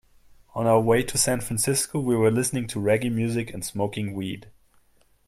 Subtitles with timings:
[0.55, 4.47] On our way to San Francisco, we were listening to reggae music and smoking weed.